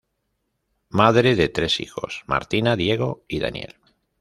[0.89, 3.75] Madre de tres hijos: Martina, Diego y Daniel.